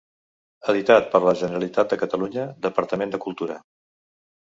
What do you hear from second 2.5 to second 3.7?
Departament de Cultura.